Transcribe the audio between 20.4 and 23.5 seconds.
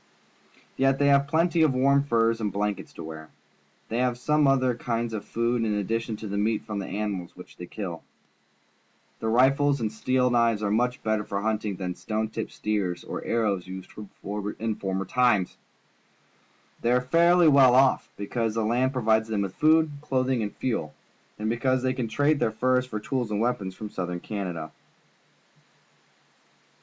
and fuel, and because they can trade their furs for tools and